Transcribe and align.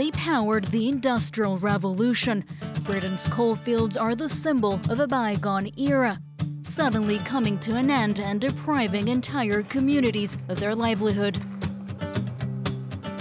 they 0.00 0.10
powered 0.12 0.64
the 0.64 0.88
Industrial 0.88 1.58
Revolution. 1.58 2.42
Britain's 2.84 3.28
coalfields 3.28 3.98
are 3.98 4.14
the 4.14 4.30
symbol 4.30 4.80
of 4.88 4.98
a 4.98 5.06
bygone 5.06 5.70
era, 5.76 6.18
suddenly 6.62 7.18
coming 7.18 7.58
to 7.58 7.76
an 7.76 7.90
end 7.90 8.18
and 8.18 8.40
depriving 8.40 9.08
entire 9.08 9.62
communities 9.64 10.38
of 10.48 10.58
their 10.58 10.74
livelihood. 10.74 11.38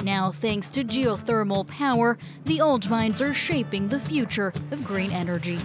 Now, 0.05 0.31
thanks 0.31 0.69
to 0.69 0.85
geothermal 0.85 1.67
power, 1.67 2.17
the 2.45 2.61
old 2.61 2.89
mines 2.89 3.19
are 3.19 3.33
shaping 3.33 3.89
the 3.89 3.99
future 3.99 4.53
of 4.71 4.85
green 4.85 5.11
energy. 5.11 5.57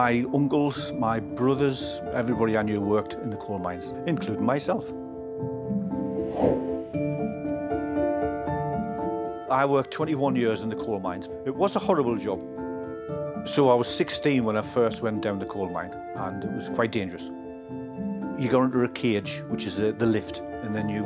My 0.00 0.24
uncles, 0.32 0.92
my 0.92 1.20
brothers, 1.20 2.00
everybody 2.14 2.56
I 2.56 2.62
knew 2.62 2.80
worked 2.80 3.12
in 3.22 3.28
the 3.28 3.36
coal 3.36 3.58
mines, 3.58 3.92
including 4.06 4.42
myself. 4.42 4.88
I 9.50 9.66
worked 9.66 9.90
21 9.90 10.36
years 10.36 10.62
in 10.62 10.70
the 10.70 10.76
coal 10.76 11.00
mines. 11.00 11.28
It 11.44 11.54
was 11.54 11.76
a 11.76 11.78
horrible 11.78 12.16
job. 12.16 12.40
So 13.44 13.68
I 13.68 13.74
was 13.74 13.94
16 13.94 14.42
when 14.42 14.56
I 14.56 14.62
first 14.62 15.02
went 15.02 15.20
down 15.20 15.38
the 15.38 15.44
coal 15.44 15.68
mine, 15.68 15.92
and 16.16 16.44
it 16.44 16.50
was 16.50 16.70
quite 16.70 16.92
dangerous. 16.92 17.30
You 18.38 18.48
go 18.48 18.62
into 18.62 18.82
a 18.84 18.88
cage, 18.88 19.42
which 19.48 19.66
is 19.66 19.76
the, 19.76 19.92
the 19.92 20.06
lift, 20.06 20.38
and 20.62 20.74
then 20.74 20.88
you 20.88 21.02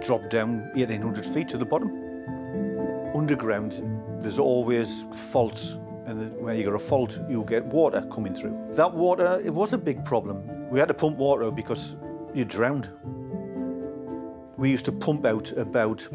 drop 0.00 0.28
down 0.30 0.68
1,800 0.74 1.24
feet 1.24 1.48
to 1.50 1.58
the 1.58 1.64
bottom. 1.64 1.90
Underground, 3.14 3.80
there's 4.20 4.40
always 4.40 5.04
faults 5.12 5.78
and 6.06 6.36
when 6.40 6.56
you 6.56 6.64
get 6.64 6.74
a 6.74 6.78
fault, 6.78 7.20
you 7.28 7.44
get 7.44 7.64
water 7.64 8.02
coming 8.12 8.34
through. 8.34 8.58
That 8.72 8.92
water, 8.92 9.40
it 9.44 9.50
was 9.50 9.72
a 9.72 9.78
big 9.78 10.04
problem. 10.04 10.68
We 10.68 10.78
had 10.78 10.88
to 10.88 10.94
pump 10.94 11.16
water 11.16 11.50
because 11.50 11.96
you 12.34 12.44
drowned. 12.44 12.88
We 14.56 14.70
used 14.70 14.84
to 14.86 14.92
pump 14.92 15.24
out 15.24 15.52
about 15.52 16.08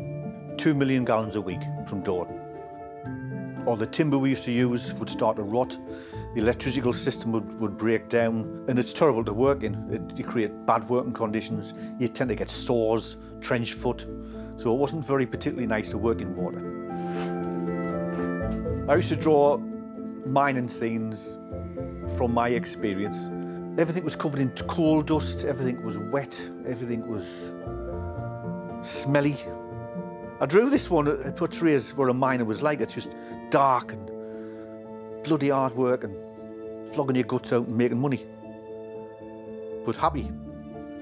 two 0.58 0.74
million 0.74 1.06
gallons 1.06 1.36
a 1.36 1.42
week 1.42 1.62
from 1.86 2.02
Dawdon. 2.02 3.64
All 3.66 3.76
the 3.76 3.86
timber 3.86 4.18
we 4.18 4.30
used 4.30 4.46
to 4.46 4.52
use 4.52 4.94
would 4.94 5.10
start 5.10 5.36
to 5.38 5.44
rot. 5.44 5.78
The 6.34 6.42
electrical 6.42 6.94
system 6.94 7.32
would, 7.34 7.60
would 7.60 7.78
break 7.78 8.08
down, 8.10 8.66
and 8.68 8.80
it's 8.80 8.94
terrible 8.94 9.26
to 9.26 9.34
work 9.34 9.64
in. 9.64 9.76
It, 9.92 10.18
you 10.18 10.24
create 10.24 10.66
bad 10.66 10.88
working 10.90 11.14
conditions. 11.14 11.74
You 12.00 12.08
tend 12.08 12.30
to 12.30 12.36
get 12.36 12.50
sores, 12.50 13.18
trench 13.42 13.74
foot. 13.74 14.06
So 14.58 14.74
it 14.74 14.78
wasn't 14.78 15.06
very 15.06 15.26
particularly 15.26 15.68
nice 15.68 15.90
to 15.90 15.98
work 15.98 16.22
in 16.22 16.36
water. 16.36 16.64
I 18.90 18.96
used 18.96 19.10
to 19.10 19.18
draw 19.18 19.60
mining 20.28 20.70
scenes 20.70 21.38
from 22.17 22.33
my 22.33 22.50
experience. 22.50 23.30
Everything 23.78 24.03
was 24.03 24.16
covered 24.16 24.39
in 24.39 24.50
coal 24.67 25.02
dust, 25.02 25.45
everything 25.45 25.83
was 25.83 25.97
wet, 25.97 26.39
everything 26.67 27.08
was 27.08 27.53
smelly. 28.81 29.36
I 30.39 30.45
drew 30.45 30.70
this 30.70 30.89
one, 30.89 31.08
it 31.08 31.36
portrays 31.36 31.95
what 31.95 32.09
a 32.09 32.14
miner 32.14 32.45
was 32.45 32.61
like. 32.61 32.81
It's 32.81 32.94
just 32.94 33.16
dark 33.50 33.94
and 33.94 34.09
bloody 35.23 35.50
hard 35.50 35.75
work 35.75 36.03
and 36.03 36.16
flogging 36.94 37.16
your 37.16 37.25
guts 37.25 37.53
out 37.53 37.67
and 37.67 37.78
making 37.78 38.00
money. 38.00 38.25
But 39.86 39.95
happy. 39.95 40.31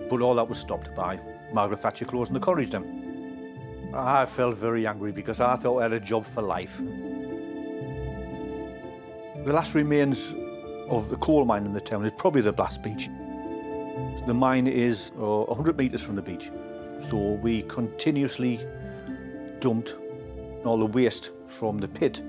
But 0.10 0.22
all 0.22 0.36
that 0.36 0.48
was 0.48 0.58
stopped 0.58 0.94
by 0.96 1.20
Margaret 1.54 1.80
Thatcher 1.80 2.06
closing 2.06 2.34
the 2.34 2.40
colliery 2.40 2.66
down. 2.66 3.92
I 3.94 4.26
felt 4.26 4.56
very 4.56 4.86
angry 4.86 5.12
because 5.12 5.40
I 5.40 5.56
thought 5.56 5.80
I 5.80 5.84
had 5.84 5.94
a 5.94 6.00
job 6.00 6.26
for 6.26 6.42
life. 6.42 6.82
The 9.44 9.54
last 9.54 9.76
remains 9.76 10.34
of 10.90 11.10
the 11.10 11.18
coal 11.18 11.46
mine 11.46 11.66
in 11.66 11.74
the 11.74 11.82
town 11.82 12.06
is 12.06 12.12
probably 12.18 12.42
the 12.42 12.54
Blast 12.54 12.82
Beach. 12.82 13.10
The 14.26 14.34
mine 14.34 14.66
is 14.66 15.12
uh, 15.20 15.44
100 15.44 15.78
metres 15.78 16.02
from 16.02 16.16
the 16.16 16.22
beach, 16.22 16.50
so 17.00 17.18
we 17.18 17.62
continuously 17.64 18.60
dumped 19.60 19.96
all 20.64 20.80
the 20.80 20.86
waste 20.88 21.32
from 21.46 21.78
the 21.78 21.88
pit, 21.88 22.24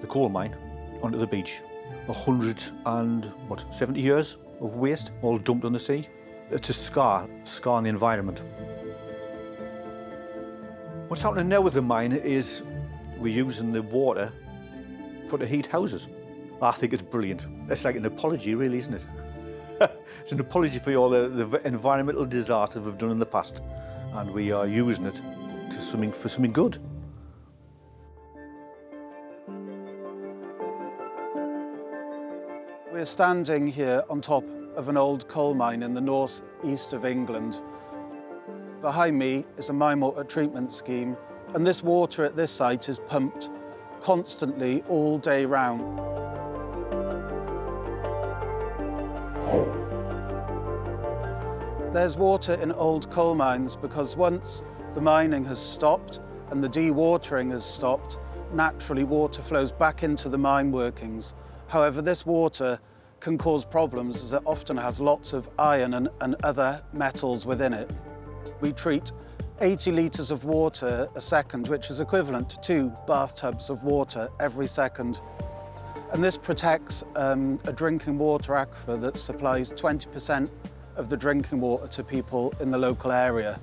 the 0.00 0.06
coal 0.06 0.28
mine, 0.28 0.54
onto 1.02 1.18
the 1.18 1.26
beach. 1.26 1.60
100 2.06 2.62
and, 2.86 3.24
what, 3.48 3.64
70 3.74 4.00
years 4.00 4.36
of 4.60 4.74
waste, 4.74 5.10
all 5.22 5.38
dumped 5.38 5.64
on 5.64 5.72
the 5.72 5.80
sea. 5.80 6.06
It's 6.50 6.68
a 6.68 6.74
scar, 6.74 7.28
scar 7.42 7.74
on 7.74 7.84
the 7.84 7.90
environment. 7.90 8.40
What's 11.08 11.22
happening 11.22 11.48
now 11.48 11.60
with 11.60 11.74
the 11.74 11.82
mine 11.82 12.12
is 12.12 12.62
we're 13.18 13.34
using 13.34 13.72
the 13.72 13.82
water 13.82 14.32
for 15.28 15.38
to 15.38 15.46
heat 15.46 15.66
houses. 15.66 16.06
I 16.62 16.70
think 16.70 16.92
it's 16.92 17.02
brilliant. 17.02 17.46
It's 17.68 17.84
like 17.84 17.96
an 17.96 18.06
apology, 18.06 18.54
really, 18.54 18.78
isn't 18.78 18.94
it? 18.94 19.04
it's 20.20 20.30
an 20.30 20.38
apology 20.38 20.78
for 20.78 20.94
all 20.94 21.10
the, 21.10 21.26
the 21.26 21.66
environmental 21.66 22.24
disasters 22.24 22.84
we've 22.84 22.96
done 22.96 23.10
in 23.10 23.18
the 23.18 23.26
past, 23.26 23.62
and 24.12 24.30
we 24.30 24.52
are 24.52 24.66
using 24.66 25.06
it 25.06 25.20
to 25.70 26.12
for 26.12 26.28
something 26.28 26.52
good. 26.52 26.78
We're 32.92 33.04
standing 33.06 33.66
here 33.66 34.04
on 34.08 34.20
top 34.20 34.44
of 34.76 34.88
an 34.88 34.96
old 34.96 35.26
coal 35.26 35.54
mine 35.54 35.82
in 35.82 35.94
the 35.94 36.00
north 36.00 36.42
east 36.62 36.92
of 36.92 37.04
England. 37.04 37.60
Behind 38.80 39.18
me 39.18 39.46
is 39.56 39.70
a 39.70 39.72
mine 39.72 39.98
water 39.98 40.22
treatment 40.22 40.72
scheme, 40.72 41.16
and 41.54 41.66
this 41.66 41.82
water 41.82 42.24
at 42.24 42.36
this 42.36 42.52
site 42.52 42.88
is 42.88 43.00
pumped 43.00 43.50
constantly 44.00 44.82
all 44.82 45.18
day 45.18 45.44
round. 45.44 46.31
There's 51.92 52.16
water 52.16 52.54
in 52.54 52.72
old 52.72 53.10
coal 53.10 53.34
mines 53.34 53.76
because 53.76 54.16
once 54.16 54.62
the 54.94 55.00
mining 55.02 55.44
has 55.44 55.60
stopped 55.60 56.20
and 56.48 56.64
the 56.64 56.68
dewatering 56.68 57.50
has 57.50 57.66
stopped, 57.66 58.18
naturally 58.54 59.04
water 59.04 59.42
flows 59.42 59.70
back 59.70 60.02
into 60.02 60.30
the 60.30 60.38
mine 60.38 60.72
workings. 60.72 61.34
However, 61.68 62.00
this 62.00 62.24
water 62.24 62.80
can 63.20 63.36
cause 63.36 63.66
problems 63.66 64.24
as 64.24 64.32
it 64.32 64.40
often 64.46 64.78
has 64.78 65.00
lots 65.00 65.34
of 65.34 65.50
iron 65.58 65.92
and, 65.92 66.08
and 66.22 66.34
other 66.44 66.82
metals 66.94 67.44
within 67.44 67.74
it. 67.74 67.90
We 68.62 68.72
treat 68.72 69.12
80 69.60 69.92
litres 69.92 70.30
of 70.30 70.44
water 70.44 71.10
a 71.14 71.20
second, 71.20 71.68
which 71.68 71.90
is 71.90 72.00
equivalent 72.00 72.48
to 72.50 72.60
two 72.62 72.90
bathtubs 73.06 73.68
of 73.68 73.82
water 73.82 74.30
every 74.40 74.66
second. 74.66 75.20
And 76.10 76.24
this 76.24 76.38
protects 76.38 77.04
um, 77.16 77.60
a 77.64 77.72
drinking 77.72 78.16
water 78.16 78.54
aquifer 78.54 78.98
that 79.02 79.18
supplies 79.18 79.72
20% 79.72 80.48
of 80.96 81.08
the 81.08 81.16
drinking 81.16 81.60
water 81.60 81.86
to 81.88 82.04
people 82.04 82.52
in 82.60 82.70
the 82.70 82.78
local 82.78 83.12
area. 83.12 83.60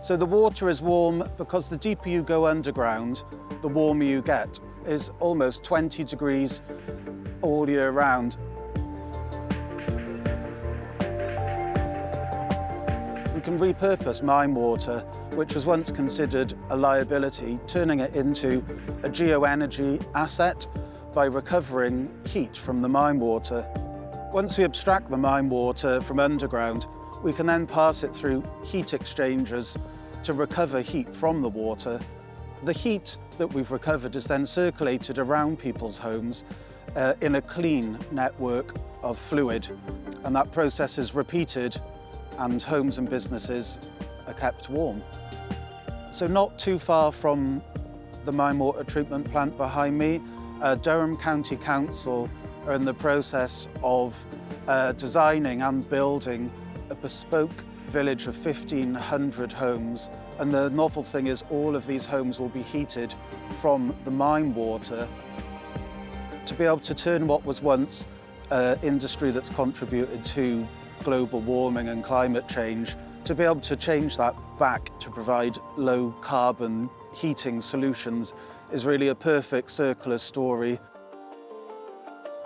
So 0.00 0.16
the 0.16 0.26
water 0.26 0.68
is 0.68 0.80
warm 0.80 1.28
because 1.36 1.68
the 1.68 1.76
deeper 1.76 2.08
you 2.08 2.22
go 2.22 2.46
underground, 2.46 3.22
the 3.62 3.68
warmer 3.68 4.04
you 4.04 4.22
get. 4.22 4.58
is 4.86 5.10
almost 5.20 5.64
20 5.64 6.04
degrees 6.04 6.62
all 7.42 7.68
year 7.68 7.90
round. 7.90 8.36
We 13.34 13.40
can 13.42 13.58
repurpose 13.58 14.22
mine 14.22 14.54
water, 14.54 15.00
which 15.34 15.54
was 15.54 15.66
once 15.66 15.90
considered 15.92 16.54
a 16.70 16.76
liability, 16.76 17.58
turning 17.66 18.00
it 18.00 18.16
into 18.16 18.64
a 19.02 19.08
geoenergy 19.08 20.04
asset 20.14 20.66
by 21.12 21.26
recovering 21.26 22.12
heat 22.26 22.56
from 22.56 22.82
the 22.82 22.88
mine 22.88 23.18
water. 23.18 23.66
Once 24.32 24.58
we 24.58 24.64
abstract 24.64 25.10
the 25.10 25.16
mine 25.16 25.48
water 25.48 26.02
from 26.02 26.20
underground, 26.20 26.86
we 27.22 27.32
can 27.32 27.46
then 27.46 27.66
pass 27.66 28.04
it 28.04 28.14
through 28.14 28.44
heat 28.62 28.92
exchangers 28.92 29.78
to 30.22 30.34
recover 30.34 30.82
heat 30.82 31.14
from 31.16 31.40
the 31.40 31.48
water. 31.48 31.98
The 32.64 32.74
heat 32.74 33.16
that 33.38 33.46
we've 33.46 33.70
recovered 33.70 34.14
is 34.16 34.26
then 34.26 34.44
circulated 34.44 35.18
around 35.18 35.58
people's 35.58 35.96
homes 35.96 36.44
uh, 36.94 37.14
in 37.22 37.36
a 37.36 37.42
clean 37.42 37.98
network 38.10 38.74
of 39.02 39.18
fluid. 39.18 39.66
And 40.24 40.36
that 40.36 40.52
process 40.52 40.98
is 40.98 41.14
repeated 41.14 41.80
and 42.36 42.62
homes 42.62 42.98
and 42.98 43.08
businesses 43.08 43.78
are 44.26 44.34
kept 44.34 44.68
warm. 44.68 45.02
So 46.12 46.26
not 46.26 46.58
too 46.58 46.78
far 46.78 47.12
from 47.12 47.62
the 48.26 48.32
mine 48.32 48.58
water 48.58 48.84
treatment 48.84 49.30
plant 49.30 49.56
behind 49.56 49.96
me, 49.96 50.20
uh, 50.60 50.74
Durham 50.74 51.16
County 51.16 51.56
Council 51.56 52.28
are 52.68 52.74
in 52.74 52.84
the 52.84 52.92
process 52.92 53.66
of 53.82 54.24
uh, 54.66 54.92
designing 54.92 55.62
and 55.62 55.88
building 55.88 56.50
a 56.90 56.94
bespoke 56.94 57.64
village 57.86 58.26
of 58.26 58.44
1,500 58.44 59.50
homes. 59.50 60.10
And 60.38 60.52
the 60.52 60.68
novel 60.70 61.02
thing 61.02 61.28
is 61.28 61.42
all 61.48 61.74
of 61.74 61.86
these 61.86 62.04
homes 62.04 62.38
will 62.38 62.50
be 62.50 62.60
heated 62.60 63.14
from 63.56 63.96
the 64.04 64.10
mine 64.10 64.54
water 64.54 65.08
to 66.44 66.54
be 66.54 66.64
able 66.64 66.80
to 66.80 66.94
turn 66.94 67.26
what 67.26 67.44
was 67.44 67.62
once 67.62 68.04
uh, 68.50 68.76
industry 68.82 69.30
that's 69.30 69.50
contributed 69.50 70.22
to 70.26 70.66
global 71.04 71.40
warming 71.40 71.88
and 71.88 72.04
climate 72.04 72.48
change, 72.48 72.96
to 73.24 73.34
be 73.34 73.44
able 73.44 73.60
to 73.60 73.76
change 73.76 74.16
that 74.18 74.34
back 74.58 74.90
to 75.00 75.10
provide 75.10 75.56
low 75.76 76.10
carbon 76.20 76.90
heating 77.14 77.60
solutions 77.62 78.34
is 78.72 78.84
really 78.84 79.08
a 79.08 79.14
perfect 79.14 79.70
circular 79.70 80.18
story. 80.18 80.78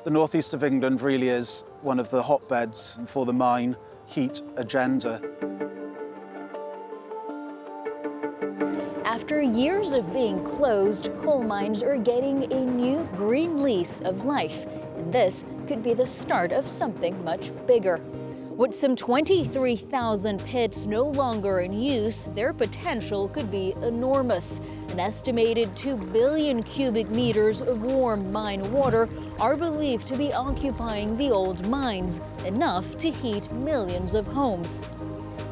The 0.05 0.11
northeast 0.11 0.53
of 0.53 0.65
England 0.65 1.01
really 1.01 1.29
is 1.29 1.63
one 1.83 2.01
of 2.01 2.11
the 2.11 2.21
hotbeds 2.21 2.99
for 3.07 3.25
the 3.25 3.33
mine 3.33 3.77
heat 4.07 4.43
agenda. 4.57 5.21
After 9.05 9.41
years 9.41 9.93
of 9.93 10.13
being 10.13 10.43
closed, 10.43 11.11
coal 11.23 11.45
mines 11.45 11.85
are 11.85 11.97
getting 11.97 12.53
a 12.53 12.65
new 12.65 13.09
green 13.15 13.63
lease 13.63 14.01
of 14.01 14.25
life, 14.25 14.67
and 14.97 15.13
this 15.13 15.45
could 15.69 15.85
be 15.85 15.95
the 15.95 16.07
start 16.07 16.51
of 16.51 16.67
something 16.67 17.23
much 17.23 17.53
bigger. 17.69 18.01
With 18.63 18.77
some 18.77 18.95
23,000 18.95 20.39
pits 20.45 20.87
no 20.87 21.03
longer 21.03 21.63
in 21.63 21.73
use, 21.73 22.31
their 22.33 22.53
potential 22.53 23.29
could 23.29 23.51
be 23.51 23.75
enormous. 23.83 24.61
An 24.91 25.01
estimated 25.01 25.75
2 25.75 25.97
billion 25.97 26.63
cubic 26.63 27.11
meters 27.11 27.61
of 27.61 27.83
warm 27.83 28.31
mine 28.31 28.71
water 28.71 29.09
are 29.41 29.57
believed 29.57 30.07
to 30.07 30.17
be 30.17 30.33
occupying 30.33 31.17
the 31.17 31.29
old 31.29 31.67
mines, 31.67 32.21
enough 32.47 32.97
to 32.99 33.11
heat 33.11 33.51
millions 33.51 34.15
of 34.15 34.29
homes. 34.29 34.81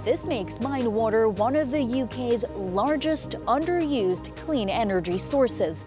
This 0.04 0.24
makes 0.24 0.60
mine 0.60 0.92
water 0.92 1.28
one 1.28 1.56
of 1.56 1.72
the 1.72 2.02
UK's 2.02 2.44
largest 2.54 3.30
underused 3.48 4.36
clean 4.36 4.68
energy 4.68 5.18
sources. 5.18 5.84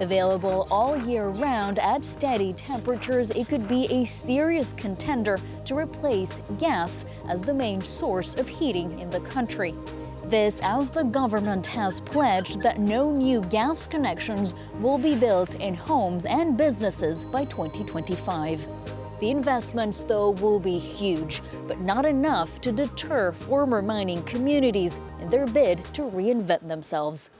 Available 0.00 0.66
all 0.70 0.96
year 0.96 1.28
round 1.28 1.78
at 1.78 2.02
steady 2.04 2.54
temperatures, 2.54 3.28
it 3.30 3.48
could 3.48 3.68
be 3.68 3.84
a 3.92 4.06
serious 4.06 4.72
contender 4.72 5.38
to 5.66 5.76
replace 5.76 6.40
gas 6.58 7.04
as 7.28 7.42
the 7.42 7.52
main 7.52 7.82
source 7.82 8.34
of 8.34 8.48
heating 8.48 8.98
in 8.98 9.10
the 9.10 9.20
country. 9.20 9.74
This 10.24 10.58
as 10.62 10.90
the 10.90 11.02
government 11.02 11.66
has 11.66 12.00
pledged 12.00 12.62
that 12.62 12.78
no 12.78 13.10
new 13.10 13.42
gas 13.42 13.86
connections 13.86 14.54
will 14.78 14.96
be 14.96 15.18
built 15.18 15.56
in 15.56 15.74
homes 15.74 16.24
and 16.24 16.56
businesses 16.56 17.24
by 17.24 17.44
2025. 17.44 18.66
The 19.20 19.30
investments, 19.30 20.04
though, 20.04 20.30
will 20.30 20.58
be 20.58 20.78
huge, 20.78 21.42
but 21.68 21.80
not 21.80 22.06
enough 22.06 22.58
to 22.62 22.72
deter 22.72 23.32
former 23.32 23.82
mining 23.82 24.22
communities 24.22 24.98
in 25.20 25.28
their 25.28 25.46
bid 25.46 25.84
to 25.92 26.02
reinvent 26.02 26.66
themselves. 26.68 27.30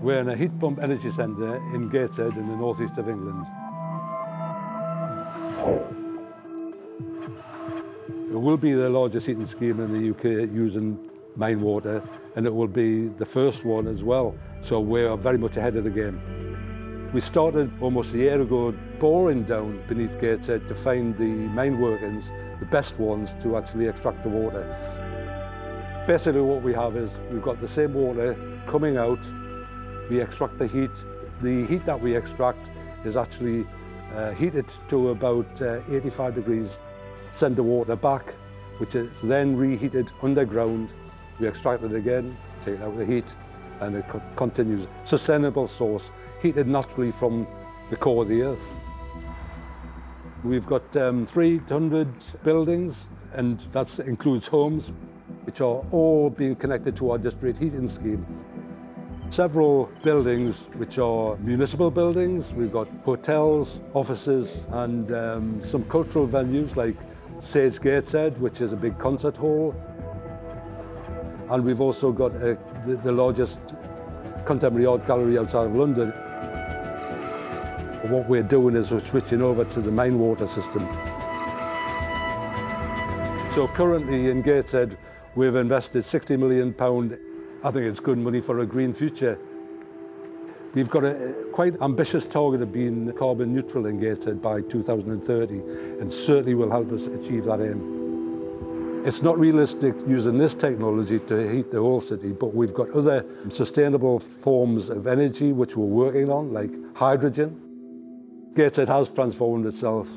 We're 0.00 0.20
in 0.20 0.30
a 0.30 0.36
heat 0.36 0.58
pump 0.58 0.78
energy 0.82 1.10
centre 1.10 1.56
in 1.74 1.90
Gateshead 1.90 2.34
in 2.38 2.46
the 2.46 2.56
northeast 2.56 2.96
of 2.96 3.06
England. 3.06 3.44
It 8.30 8.40
will 8.40 8.56
be 8.56 8.72
the 8.72 8.88
largest 8.88 9.26
heating 9.26 9.44
scheme 9.44 9.78
in 9.78 9.92
the 9.92 10.10
UK 10.10 10.50
using 10.54 10.98
mine 11.36 11.60
water 11.60 12.02
and 12.34 12.46
it 12.46 12.54
will 12.54 12.66
be 12.66 13.08
the 13.08 13.26
first 13.26 13.66
one 13.66 13.86
as 13.86 14.02
well. 14.02 14.34
So 14.62 14.80
we're 14.80 15.14
very 15.16 15.36
much 15.36 15.58
ahead 15.58 15.76
of 15.76 15.84
the 15.84 15.90
game. 15.90 16.18
We 17.12 17.20
started 17.20 17.70
almost 17.82 18.14
a 18.14 18.18
year 18.18 18.40
ago 18.40 18.72
boring 19.00 19.42
down 19.42 19.82
beneath 19.86 20.18
Gateshead 20.18 20.66
to 20.68 20.74
find 20.74 21.14
the 21.18 21.24
mine 21.26 21.78
workings, 21.78 22.30
the 22.58 22.66
best 22.66 22.98
ones 22.98 23.34
to 23.42 23.58
actually 23.58 23.86
extract 23.86 24.22
the 24.22 24.30
water. 24.30 24.64
Basically 26.06 26.40
what 26.40 26.62
we 26.62 26.72
have 26.72 26.96
is 26.96 27.20
we've 27.30 27.42
got 27.42 27.60
the 27.60 27.68
same 27.68 27.92
water 27.92 28.34
coming 28.66 28.96
out 28.96 29.18
we 30.10 30.20
extract 30.20 30.58
the 30.58 30.66
heat. 30.66 30.90
The 31.40 31.64
heat 31.66 31.86
that 31.86 31.98
we 31.98 32.16
extract 32.16 32.70
is 33.04 33.16
actually 33.16 33.64
uh, 34.14 34.32
heated 34.32 34.66
to 34.88 35.10
about 35.10 35.62
uh, 35.62 35.80
85 35.88 36.34
degrees, 36.34 36.80
send 37.32 37.56
the 37.56 37.62
water 37.62 37.96
back, 37.96 38.34
which 38.78 38.96
is 38.96 39.08
then 39.22 39.56
reheated 39.56 40.10
underground. 40.20 40.90
We 41.38 41.46
extract 41.46 41.84
it 41.84 41.94
again, 41.94 42.36
take 42.64 42.80
out 42.80 42.96
the 42.96 43.06
heat, 43.06 43.24
and 43.80 43.96
it 43.96 44.08
co 44.08 44.20
continues. 44.34 44.88
Sustainable 45.04 45.68
source, 45.68 46.10
heated 46.42 46.66
naturally 46.66 47.12
from 47.12 47.46
the 47.88 47.96
core 47.96 48.22
of 48.22 48.28
the 48.28 48.42
earth. 48.42 48.66
We've 50.42 50.66
got 50.66 50.96
um, 50.96 51.24
300 51.26 52.08
buildings, 52.42 53.08
and 53.34 53.60
that 53.72 53.98
includes 54.00 54.48
homes, 54.48 54.92
which 55.44 55.60
are 55.60 55.84
all 55.92 56.30
being 56.30 56.56
connected 56.56 56.96
to 56.96 57.12
our 57.12 57.18
district 57.18 57.58
heating 57.58 57.86
scheme. 57.86 58.26
Several 59.30 59.88
buildings 60.02 60.68
which 60.74 60.98
are 60.98 61.36
municipal 61.36 61.88
buildings. 61.88 62.52
We've 62.52 62.72
got 62.72 62.88
hotels, 63.04 63.80
offices 63.94 64.64
and 64.70 65.14
um, 65.14 65.62
some 65.62 65.84
cultural 65.84 66.26
venues 66.26 66.74
like 66.74 66.96
Sage 67.38 67.80
Gateshead, 67.80 68.40
which 68.40 68.60
is 68.60 68.72
a 68.72 68.76
big 68.76 68.98
concert 68.98 69.36
hall. 69.36 69.72
And 71.48 71.64
we've 71.64 71.80
also 71.80 72.10
got 72.10 72.34
a, 72.34 72.58
the, 72.84 72.96
the 72.96 73.12
largest 73.12 73.60
contemporary 74.46 74.86
art 74.86 75.06
gallery 75.06 75.38
outside 75.38 75.66
of 75.66 75.76
London. 75.76 76.10
What 78.10 78.28
we're 78.28 78.42
doing 78.42 78.74
is 78.74 78.90
we're 78.90 78.98
switching 78.98 79.42
over 79.42 79.64
to 79.64 79.80
the 79.80 79.92
main 79.92 80.18
water 80.18 80.46
system. 80.46 80.82
So 83.52 83.68
currently 83.74 84.28
in 84.28 84.42
Gateshead, 84.42 84.98
we've 85.36 85.54
invested 85.54 86.04
60 86.04 86.36
million 86.36 86.74
pound 86.74 87.16
I 87.62 87.70
think 87.70 87.84
it's 87.84 88.00
good 88.00 88.16
money 88.16 88.40
for 88.40 88.60
a 88.60 88.66
green 88.66 88.94
future. 88.94 89.38
We've 90.72 90.88
got 90.88 91.04
a 91.04 91.34
quite 91.52 91.80
ambitious 91.82 92.24
target 92.24 92.62
of 92.62 92.72
being 92.72 93.12
carbon 93.12 93.52
neutral 93.52 93.84
in 93.84 94.00
Gateshead 94.00 94.40
by 94.40 94.62
2030 94.62 95.54
and 96.00 96.10
certainly 96.10 96.54
will 96.54 96.70
help 96.70 96.90
us 96.90 97.06
achieve 97.08 97.44
that 97.44 97.60
aim. 97.60 99.02
It's 99.04 99.20
not 99.20 99.38
realistic 99.38 99.94
using 100.06 100.38
this 100.38 100.54
technology 100.54 101.18
to 101.18 101.50
heat 101.50 101.70
the 101.70 101.80
whole 101.80 102.00
city, 102.00 102.32
but 102.32 102.54
we've 102.54 102.72
got 102.72 102.90
other 102.90 103.26
sustainable 103.50 104.20
forms 104.20 104.88
of 104.88 105.06
energy 105.06 105.52
which 105.52 105.76
we're 105.76 105.84
working 105.84 106.30
on, 106.30 106.52
like 106.54 106.70
hydrogen. 106.94 107.60
Gateshead 108.54 108.88
has 108.88 109.10
transformed 109.10 109.66
itself 109.66 110.08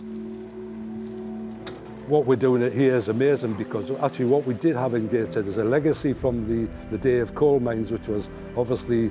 what 2.14 2.28
we're 2.28 2.36
doing 2.36 2.62
here 2.72 2.94
is 2.94 3.10
amazing 3.10 3.56
because 3.56 3.90
actually 3.90 4.26
what 4.26 4.46
we 4.46 4.54
did 4.54 4.76
have 4.76 4.94
in 4.94 5.08
Gateshead 5.08 5.48
is 5.48 5.58
a 5.58 5.64
legacy 5.64 6.14
from 6.14 6.48
the, 6.48 6.72
the 6.92 6.98
day 7.00 7.18
of 7.18 7.34
coal 7.34 7.60
mines, 7.60 7.92
which 7.92 8.08
was 8.08 8.30
obviously 8.56 9.10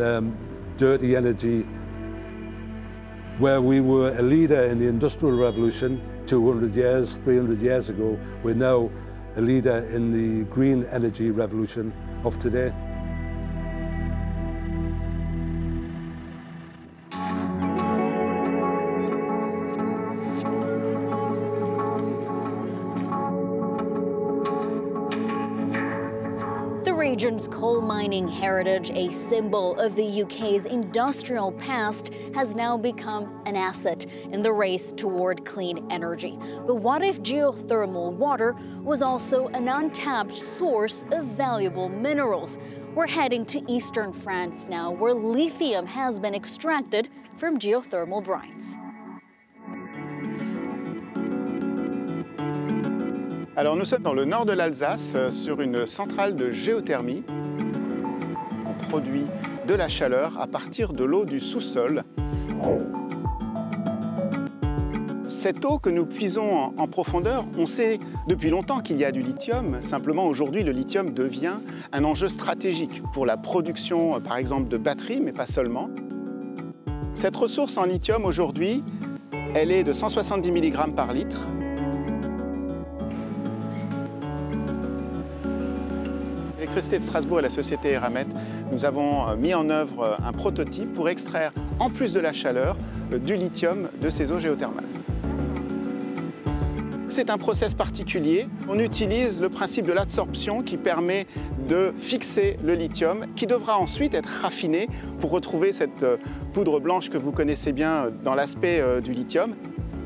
um, 0.00 0.36
dirty 0.76 1.14
energy, 1.14 1.60
where 3.38 3.60
we 3.62 3.80
were 3.80 4.18
a 4.18 4.22
leader 4.22 4.60
in 4.64 4.80
the 4.80 4.88
Industrial 4.88 5.36
Revolution 5.36 6.02
200 6.26 6.74
years, 6.74 7.14
300 7.18 7.60
years 7.60 7.90
ago. 7.90 8.18
We're 8.42 8.56
now 8.56 8.90
a 9.36 9.40
leader 9.40 9.88
in 9.92 10.10
the 10.10 10.44
green 10.46 10.84
energy 10.86 11.30
revolution 11.30 11.92
of 12.24 12.40
today. 12.40 12.72
Region's 27.12 27.46
coal 27.46 27.82
mining 27.82 28.26
heritage, 28.26 28.88
a 28.88 29.10
symbol 29.10 29.78
of 29.78 29.94
the 29.96 30.22
UK's 30.22 30.64
industrial 30.64 31.52
past, 31.52 32.08
has 32.34 32.54
now 32.54 32.74
become 32.74 33.42
an 33.44 33.54
asset 33.54 34.06
in 34.30 34.40
the 34.40 34.50
race 34.50 34.94
toward 34.94 35.44
clean 35.44 35.86
energy. 35.90 36.38
But 36.66 36.76
what 36.76 37.02
if 37.02 37.20
geothermal 37.20 38.14
water 38.14 38.56
was 38.80 39.02
also 39.02 39.48
an 39.48 39.68
untapped 39.68 40.34
source 40.34 41.04
of 41.12 41.26
valuable 41.26 41.90
minerals? 41.90 42.56
We're 42.94 43.08
heading 43.08 43.44
to 43.44 43.60
eastern 43.70 44.14
France 44.14 44.66
now, 44.66 44.90
where 44.90 45.12
lithium 45.12 45.84
has 45.84 46.18
been 46.18 46.34
extracted 46.34 47.10
from 47.34 47.58
geothermal 47.58 48.24
brines. 48.24 48.78
Alors 53.54 53.76
nous 53.76 53.84
sommes 53.84 54.02
dans 54.02 54.14
le 54.14 54.24
nord 54.24 54.46
de 54.46 54.52
l'Alsace, 54.52 55.12
euh, 55.14 55.28
sur 55.28 55.60
une 55.60 55.84
centrale 55.84 56.34
de 56.36 56.48
géothermie. 56.48 57.22
On 58.64 58.72
produit 58.88 59.26
de 59.68 59.74
la 59.74 59.88
chaleur 59.88 60.40
à 60.40 60.46
partir 60.46 60.94
de 60.94 61.04
l'eau 61.04 61.26
du 61.26 61.38
sous-sol. 61.38 62.02
Cette 65.26 65.66
eau 65.66 65.78
que 65.78 65.90
nous 65.90 66.06
puisons 66.06 66.72
en, 66.78 66.86
profondeur, 66.86 67.44
on 67.58 67.66
sait 67.66 67.98
depuis 68.26 68.48
longtemps 68.48 68.80
qu'il 68.80 68.96
y 68.98 69.04
a 69.04 69.12
du 69.12 69.20
lithium. 69.20 69.82
Simplement, 69.82 70.24
aujourd'hui, 70.24 70.62
le 70.62 70.72
lithium 70.72 71.10
devient 71.10 71.56
un 71.92 72.04
enjeu 72.04 72.28
stratégique 72.28 73.02
pour 73.12 73.26
la 73.26 73.36
production, 73.36 74.16
euh, 74.16 74.20
par 74.20 74.38
exemple, 74.38 74.68
de 74.68 74.78
batteries, 74.78 75.20
mais 75.20 75.32
pas 75.32 75.46
seulement. 75.46 75.90
Cette 77.12 77.36
ressource 77.36 77.76
en 77.76 77.84
lithium, 77.84 78.24
aujourd'hui, 78.24 78.82
elle 79.54 79.70
est 79.72 79.84
de 79.84 79.92
170 79.92 80.50
mg 80.52 80.94
par 80.94 81.12
litre. 81.12 81.48
L'électricité 86.72 87.00
de 87.00 87.04
Strasbourg 87.04 87.38
et 87.38 87.42
la 87.42 87.50
société 87.50 87.90
Eramet, 87.90 88.28
nous 88.72 88.86
avons 88.86 89.28
euh, 89.28 89.36
mis 89.36 89.52
en 89.52 89.68
œuvre 89.68 90.04
euh, 90.04 90.26
un 90.26 90.32
prototype 90.32 90.90
pour 90.94 91.10
extraire, 91.10 91.52
en 91.78 91.90
plus 91.90 92.14
de 92.14 92.20
la 92.20 92.32
chaleur, 92.32 92.78
euh, 93.12 93.18
du 93.18 93.36
lithium 93.36 93.90
de 94.00 94.08
ces 94.08 94.32
eaux 94.32 94.40
géothermales. 94.40 94.86
C'est 97.08 97.28
un 97.28 97.36
process 97.36 97.74
particulier. 97.74 98.46
On 98.70 98.78
utilise 98.78 99.42
le 99.42 99.50
principe 99.50 99.84
de 99.84 99.92
l'absorption 99.92 100.62
qui 100.62 100.78
permet 100.78 101.26
de 101.68 101.92
fixer 101.94 102.56
le 102.64 102.74
lithium, 102.74 103.26
qui 103.36 103.46
devra 103.46 103.78
ensuite 103.78 104.14
être 104.14 104.30
raffiné 104.40 104.88
pour 105.20 105.30
retrouver 105.30 105.72
cette 105.72 106.06
poudre 106.54 106.80
blanche 106.80 107.10
que 107.10 107.18
vous 107.18 107.32
connaissez 107.32 107.72
bien 107.72 108.06
dans 108.24 108.34
l'aspect 108.34 108.82
du 109.02 109.12
lithium. 109.12 109.54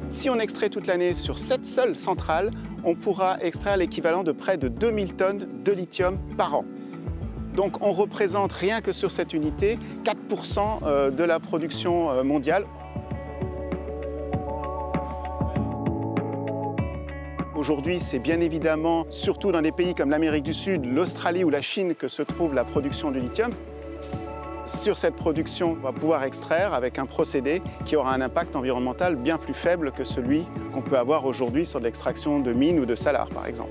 Si 0.08 0.30
on 0.30 0.38
extrait 0.38 0.68
toute 0.68 0.86
l'année 0.86 1.14
sur 1.14 1.36
cette 1.36 1.66
seule 1.66 1.96
centrale, 1.96 2.52
on 2.84 2.94
pourra 2.94 3.38
extraire 3.40 3.76
l'équivalent 3.76 4.22
de 4.22 4.30
près 4.30 4.56
de 4.56 4.68
2000 4.68 5.14
tonnes 5.14 5.48
de 5.64 5.72
lithium 5.72 6.16
par 6.36 6.54
an. 6.54 6.64
Donc 7.54 7.82
on 7.84 7.90
représente 7.92 8.52
rien 8.52 8.80
que 8.80 8.92
sur 8.92 9.10
cette 9.10 9.32
unité 9.32 9.78
4% 10.04 10.60
euh, 10.84 11.10
de 11.10 11.24
la 11.24 11.40
production 11.40 12.10
euh, 12.10 12.22
mondiale. 12.22 12.64
Aujourd'hui, 17.56 17.98
c'est 17.98 18.20
bien 18.20 18.40
évidemment, 18.40 19.06
surtout 19.10 19.50
dans 19.50 19.62
des 19.62 19.72
pays 19.72 19.94
comme 19.94 20.10
l'Amérique 20.10 20.44
du 20.44 20.54
Sud, 20.54 20.86
l'Australie 20.86 21.42
ou 21.42 21.50
la 21.50 21.62
Chine, 21.62 21.96
que 21.96 22.06
se 22.06 22.22
trouve 22.22 22.54
la 22.54 22.64
production 22.64 23.10
du 23.10 23.18
lithium. 23.18 23.50
Sur 24.66 24.98
cette 24.98 25.14
production, 25.14 25.76
on 25.78 25.84
va 25.84 25.92
pouvoir 25.92 26.24
extraire 26.24 26.74
avec 26.74 26.98
un 26.98 27.06
procédé 27.06 27.62
qui 27.84 27.94
aura 27.94 28.12
un 28.12 28.20
impact 28.20 28.56
environnemental 28.56 29.14
bien 29.14 29.38
plus 29.38 29.54
faible 29.54 29.92
que 29.92 30.02
celui 30.02 30.44
qu'on 30.74 30.82
peut 30.82 30.98
avoir 30.98 31.24
aujourd'hui 31.24 31.64
sur 31.64 31.78
l'extraction 31.78 32.40
de 32.40 32.52
mines 32.52 32.80
ou 32.80 32.84
de 32.84 32.96
salars, 32.96 33.28
par 33.28 33.46
exemple. 33.46 33.70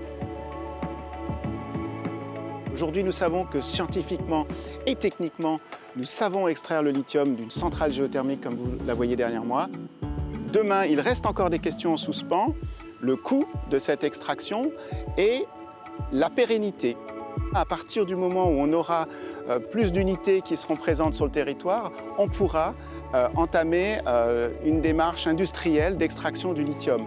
Aujourd'hui, 2.74 3.04
nous 3.04 3.12
savons 3.12 3.44
que 3.44 3.60
scientifiquement 3.60 4.48
et 4.88 4.96
techniquement, 4.96 5.60
nous 5.98 6.06
savons 6.06 6.48
extraire 6.48 6.82
le 6.82 6.92
lithium 6.92 7.36
d'une 7.36 7.52
centrale 7.52 7.92
géothermique 7.92 8.40
comme 8.40 8.56
vous 8.56 8.72
la 8.88 8.94
voyez 8.94 9.18
derrière 9.18 9.44
moi. 9.44 9.68
Demain, 10.54 10.86
il 10.86 11.02
reste 11.02 11.26
encore 11.26 11.50
des 11.50 11.60
questions 11.60 11.94
en 11.94 11.98
suspens, 11.98 12.56
le 13.02 13.18
coût 13.18 13.46
de 13.70 13.80
cette 13.80 14.06
extraction 14.06 14.72
et 15.18 15.44
la 16.14 16.30
pérennité. 16.30 16.96
À 17.54 17.66
partir 17.66 18.06
du 18.06 18.16
moment 18.16 18.46
où 18.46 18.60
on 18.60 18.72
aura 18.74 19.08
euh, 19.50 19.60
plus 19.60 19.92
d'unités 19.92 20.42
qui 20.42 20.58
seront 20.58 20.76
présentes 20.76 21.14
sur 21.14 21.26
le 21.26 21.32
territoire, 21.32 21.92
on 22.18 22.28
pourra 22.28 22.74
euh, 23.14 23.28
entamer 23.36 24.00
euh, 24.08 24.50
une 24.66 24.82
démarche 24.82 25.28
industrielle 25.28 25.98
d'extraction 25.98 26.54
du 26.54 26.64
lithium. 26.64 27.06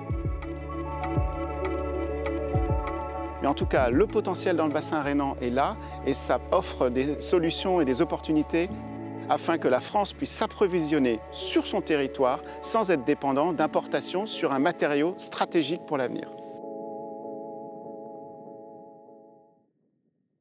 Mais 3.43 3.49
en 3.49 3.55
tout 3.55 3.67
cas, 3.67 3.91
le 3.91 4.07
potentiel 4.07 4.57
dans 4.57 4.67
le 4.67 4.73
bassin 4.73 5.01
rhénan 5.01 5.37
est 5.43 5.51
là 5.51 5.77
et 6.07 6.15
ça 6.15 6.41
offre 6.51 6.89
des 6.89 7.21
solutions 7.21 7.81
et 7.81 7.85
des 7.85 8.01
opportunités 8.01 8.69
afin 9.29 9.59
que 9.59 9.69
la 9.69 9.81
France 9.81 10.13
puisse 10.13 10.33
s'approvisionner 10.33 11.21
sur 11.31 11.67
son 11.67 11.81
territoire 11.81 12.41
sans 12.63 12.91
être 12.91 13.05
dépendant 13.05 13.53
d'importations 13.53 14.27
sur 14.27 14.53
un 14.53 14.59
matériau 14.59 15.15
stratégique 15.19 15.83
pour 15.87 15.99
l'avenir. 15.99 16.38